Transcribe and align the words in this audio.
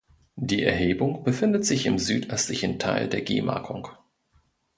Die 0.39 0.63
Erhebung 0.63 1.23
befindet 1.23 1.63
sich 1.63 1.85
im 1.85 1.99
südöstlichen 1.99 2.79
Teil 2.79 3.07
der 3.07 3.21
Gemarkung. 3.21 3.87